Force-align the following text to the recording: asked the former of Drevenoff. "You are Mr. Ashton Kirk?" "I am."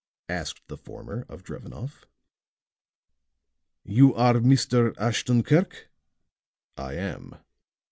asked 0.29 0.67
the 0.67 0.77
former 0.79 1.27
of 1.29 1.43
Drevenoff. 1.43 2.05
"You 3.83 4.15
are 4.15 4.33
Mr. 4.33 4.95
Ashton 4.97 5.43
Kirk?" 5.43 5.91
"I 6.75 6.93
am." 6.95 7.35